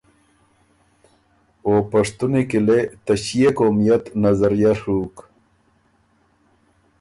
[1.61, 5.15] خه پشتُونی کی لې ته ݭيې قومئت نظریه ڒُوک۔